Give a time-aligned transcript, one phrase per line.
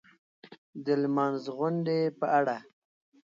[0.85, 2.57] د لمانځغونډې په اړه